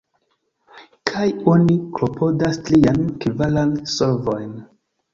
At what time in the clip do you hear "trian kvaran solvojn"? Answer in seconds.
2.71-4.55